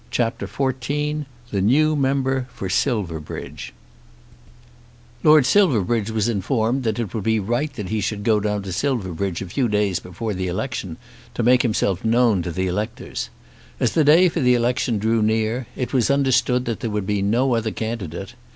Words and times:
CHAPTER 0.09 0.47
XIV 0.47 1.25
The 1.51 1.61
New 1.61 1.95
Member 1.95 2.47
for 2.55 2.69
Silverbridge 2.69 3.71
Lord 5.23 5.45
Silverbridge 5.45 6.09
was 6.09 6.27
informed 6.27 6.81
that 6.85 6.97
it 6.97 7.13
would 7.13 7.23
be 7.23 7.39
right 7.39 7.71
that 7.75 7.89
he 7.89 8.01
should 8.01 8.23
go 8.23 8.39
down 8.39 8.63
to 8.63 8.73
Silverbridge 8.73 9.43
a 9.43 9.47
few 9.47 9.67
days 9.67 9.99
before 9.99 10.33
the 10.33 10.47
election, 10.47 10.97
to 11.35 11.43
make 11.43 11.61
himself 11.61 12.03
known 12.03 12.41
to 12.41 12.51
the 12.51 12.65
electors. 12.65 13.29
As 13.79 13.91
the 13.91 14.03
day 14.03 14.27
for 14.27 14.39
the 14.39 14.55
election 14.55 14.97
drew 14.97 15.21
near 15.21 15.67
it 15.75 15.93
was 15.93 16.09
understood 16.09 16.65
that 16.65 16.79
there 16.79 16.89
would 16.89 17.05
be 17.05 17.21
no 17.21 17.53
other 17.53 17.69
candidate. 17.69 18.33